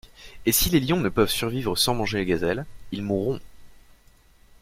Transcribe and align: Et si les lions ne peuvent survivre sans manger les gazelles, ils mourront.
Et 0.47 0.51
si 0.51 0.71
les 0.71 0.79
lions 0.79 0.99
ne 0.99 1.09
peuvent 1.09 1.29
survivre 1.29 1.75
sans 1.77 1.93
manger 1.93 2.17
les 2.17 2.25
gazelles, 2.25 2.65
ils 2.91 3.03
mourront. 3.03 3.39